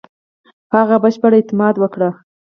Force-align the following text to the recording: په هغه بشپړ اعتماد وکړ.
په 0.69 0.75
هغه 0.81 0.97
بشپړ 1.03 1.31
اعتماد 1.35 1.75
وکړ. 1.79 2.01